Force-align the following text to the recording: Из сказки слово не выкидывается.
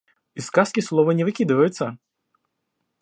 Из 0.33 0.47
сказки 0.47 0.79
слово 0.79 1.11
не 1.11 1.23
выкидывается. 1.23 1.99